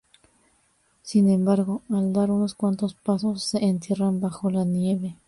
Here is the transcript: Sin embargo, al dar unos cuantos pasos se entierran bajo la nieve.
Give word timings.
Sin 1.03 1.29
embargo, 1.29 1.83
al 1.91 2.11
dar 2.11 2.31
unos 2.31 2.55
cuantos 2.55 2.95
pasos 2.95 3.43
se 3.43 3.63
entierran 3.63 4.19
bajo 4.19 4.49
la 4.49 4.65
nieve. 4.65 5.15